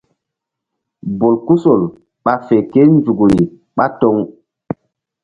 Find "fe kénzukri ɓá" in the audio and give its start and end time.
2.47-3.85